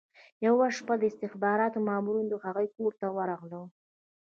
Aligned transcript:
یوه 0.45 0.67
شپه 0.77 0.93
د 0.99 1.03
استخباراتو 1.11 1.83
مامورین 1.87 2.27
د 2.29 2.35
هغوی 2.43 2.67
کور 2.75 2.91
ته 3.01 3.07
ورغلل 3.17 3.65